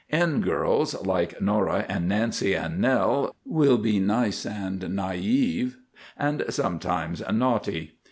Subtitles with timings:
[0.09, 5.75] N girls, like Nora and Nancy and Nell will be Nice and Naïve
[6.17, 7.99] and sometimes Naughty.